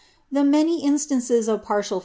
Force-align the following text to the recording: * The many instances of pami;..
* 0.19 0.31
The 0.35 0.43
many 0.43 0.83
instances 0.83 1.47
of 1.47 1.61
pami;.. 1.63 1.99